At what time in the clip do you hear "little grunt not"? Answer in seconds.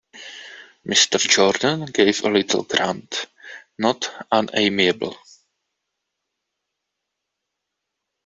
2.31-4.09